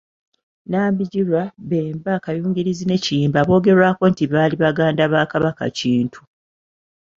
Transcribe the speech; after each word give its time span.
Nambigirwa, 0.69 1.41
Bemba, 1.69 2.13
Kayungirizi 2.23 2.85
ne 2.87 2.97
Kiyimba 3.03 3.39
boogerwako 3.47 4.03
nti 4.11 4.23
baali 4.31 4.55
baganda 4.63 5.03
ba 5.13 5.21
Kabaka 5.31 5.65
Kintu 5.77 6.19